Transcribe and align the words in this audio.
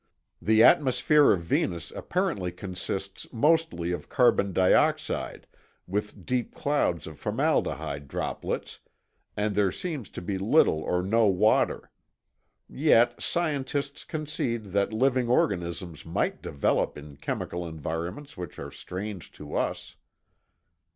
The 0.41 0.63
atmosphere 0.63 1.31
of 1.31 1.41
Venus 1.43 1.91
apparently 1.91 2.51
consists 2.51 3.31
mostly 3.31 3.91
of 3.91 4.09
carbon 4.09 4.51
dioxide 4.51 5.45
with 5.85 6.25
deep 6.25 6.55
clouds 6.55 7.05
of 7.05 7.19
formaldehyde 7.19 8.07
droplets, 8.07 8.79
and 9.37 9.53
there 9.53 9.71
seems 9.71 10.09
to 10.09 10.19
be 10.23 10.39
little 10.39 10.79
or 10.81 11.03
no 11.03 11.27
water. 11.27 11.91
Yet, 12.67 13.21
scientists 13.21 14.03
concede 14.03 14.63
that 14.73 14.91
living 14.91 15.29
organisms 15.29 16.03
might 16.03 16.41
develop 16.41 16.97
in 16.97 17.17
chemical 17.17 17.67
environments 17.67 18.35
which 18.35 18.57
are 18.57 18.71
strange 18.71 19.31
to 19.33 19.53
us. 19.53 19.97